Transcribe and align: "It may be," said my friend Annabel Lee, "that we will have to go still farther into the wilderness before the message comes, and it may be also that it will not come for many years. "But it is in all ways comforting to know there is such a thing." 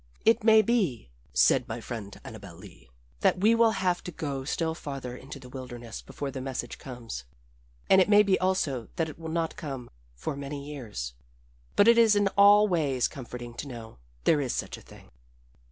"It 0.25 0.43
may 0.43 0.63
be," 0.63 1.11
said 1.31 1.67
my 1.67 1.79
friend 1.79 2.19
Annabel 2.23 2.55
Lee, 2.55 2.89
"that 3.19 3.37
we 3.39 3.53
will 3.53 3.73
have 3.73 4.03
to 4.05 4.11
go 4.11 4.43
still 4.43 4.73
farther 4.73 5.15
into 5.15 5.37
the 5.39 5.47
wilderness 5.47 6.01
before 6.01 6.31
the 6.31 6.41
message 6.41 6.79
comes, 6.79 7.23
and 7.87 8.01
it 8.01 8.09
may 8.09 8.23
be 8.23 8.39
also 8.39 8.87
that 8.95 9.09
it 9.09 9.19
will 9.19 9.29
not 9.29 9.55
come 9.55 9.91
for 10.15 10.35
many 10.35 10.65
years. 10.65 11.13
"But 11.75 11.87
it 11.87 11.99
is 11.99 12.15
in 12.15 12.29
all 12.29 12.67
ways 12.67 13.07
comforting 13.07 13.53
to 13.57 13.67
know 13.67 13.99
there 14.23 14.41
is 14.41 14.53
such 14.53 14.75
a 14.75 14.81
thing." 14.81 15.11